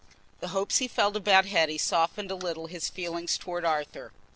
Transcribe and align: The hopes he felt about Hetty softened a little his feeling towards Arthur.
The 0.39 0.47
hopes 0.47 0.79
he 0.79 0.87
felt 0.87 1.15
about 1.15 1.45
Hetty 1.45 1.77
softened 1.77 2.31
a 2.31 2.35
little 2.35 2.65
his 2.65 2.89
feeling 2.89 3.27
towards 3.27 3.67
Arthur. 3.67 4.11